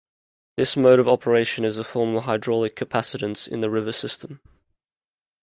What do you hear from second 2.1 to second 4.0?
of hydraulic capacitance in the river